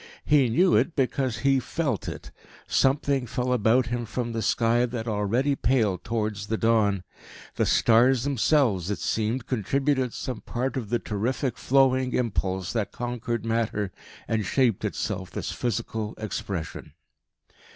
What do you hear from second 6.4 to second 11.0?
the dawn. The stars themselves, it seemed, contributed some part of the